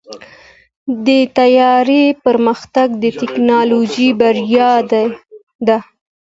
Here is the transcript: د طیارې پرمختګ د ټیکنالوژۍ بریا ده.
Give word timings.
د 1.05 1.07
طیارې 1.37 2.03
پرمختګ 2.25 2.87
د 3.03 3.05
ټیکنالوژۍ 3.19 4.09
بریا 4.19 4.71
ده. 5.67 5.77